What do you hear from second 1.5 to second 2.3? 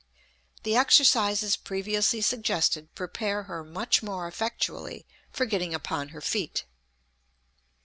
previously